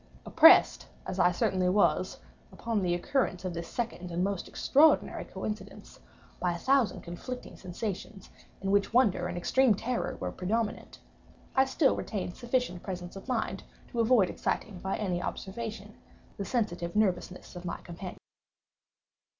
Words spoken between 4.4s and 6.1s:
extraordinary coincidence,